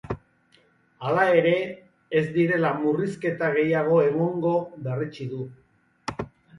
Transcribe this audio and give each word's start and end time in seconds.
Hala 1.05 1.25
ere, 1.41 1.51
ez 2.21 2.25
direla 2.39 2.73
murrizketa 2.81 3.53
gehiago 3.61 4.01
egongo 4.09 4.59
berretsi 4.91 5.33
du. 5.37 5.49